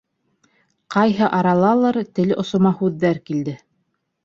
Ҡайһы 0.95 1.27
аралалыр 1.41 2.01
тел 2.21 2.35
осома 2.45 2.75
һүҙҙәр 2.83 3.23
килде: 3.31 3.57